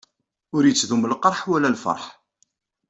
Ur 0.55 0.63
yettdumu 0.65 1.07
lqerḥ 1.11 1.39
wala 1.49 1.69
lfeṛḥ. 1.75 2.03